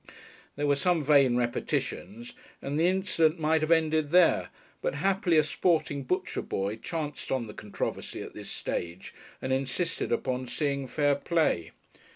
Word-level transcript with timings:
There 0.55 0.65
were 0.65 0.75
some 0.75 1.03
vain 1.03 1.37
repetitions, 1.37 2.33
and 2.59 2.79
the 2.79 2.87
incident 2.87 3.39
might 3.39 3.61
have 3.61 3.69
ended 3.69 4.09
there, 4.09 4.49
but 4.81 4.95
happily 4.95 5.37
a 5.37 5.43
sporting 5.43 6.01
butcher 6.01 6.41
boy 6.41 6.77
chanced 6.77 7.31
on 7.31 7.45
the 7.45 7.53
controversy 7.53 8.23
at 8.23 8.33
this 8.33 8.49
stage, 8.49 9.13
and 9.43 9.53
insisted 9.53 10.11
upon 10.11 10.47
seeing 10.47 10.87
fair 10.87 11.13
play. 11.13 11.69